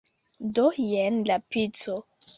Do, 0.59 0.63
jen 0.87 1.21
la 1.31 1.39
pico 1.53 1.99